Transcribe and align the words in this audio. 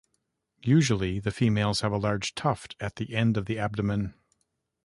Usually, 0.63 1.19
the 1.19 1.29
females 1.29 1.81
have 1.81 1.91
a 1.91 1.97
large 1.97 2.33
tuft 2.33 2.75
at 2.79 2.95
the 2.95 3.15
end 3.15 3.37
of 3.37 3.45
the 3.45 3.59
abdomen. 3.59 4.15